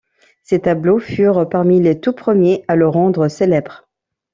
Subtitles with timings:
[0.41, 3.87] Ces tableaux furent parmi les tout premiers à le rendre célèbre.